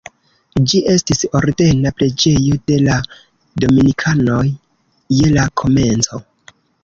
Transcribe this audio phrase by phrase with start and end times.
[0.71, 2.97] Ĝi estis ordena preĝejo de la
[3.65, 4.41] dominikanoj
[5.19, 6.23] je la komenco.